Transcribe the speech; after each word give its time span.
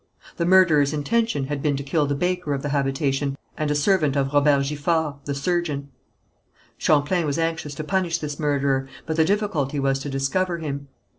The 0.37 0.47
murderer's 0.47 0.93
intention 0.93 1.43
had 1.43 1.61
been 1.61 1.77
to 1.77 1.83
kill 1.83 2.07
the 2.07 2.15
baker 2.15 2.55
of 2.55 2.63
the 2.63 2.69
habitation, 2.69 3.37
and 3.55 3.69
a 3.69 3.75
servant 3.75 4.15
of 4.15 4.33
Robert 4.33 4.63
Giffard, 4.63 5.13
the 5.25 5.35
surgeon. 5.35 5.89
Champlain 6.79 7.27
was 7.27 7.37
anxious 7.37 7.75
to 7.75 7.83
punish 7.83 8.17
this 8.17 8.39
murderer, 8.39 8.87
but 9.05 9.15
the 9.15 9.23
difficulty 9.25 9.79
was 9.79 9.99
to 9.99 10.09
discover 10.09 10.57
him. 10.57 10.87